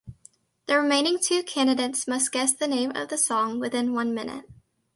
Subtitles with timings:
[0.65, 4.45] The remaining two candidates must guess the name of the song within one minute.